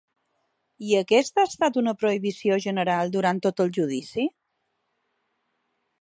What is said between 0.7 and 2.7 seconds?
I aquesta ha estat una prohibició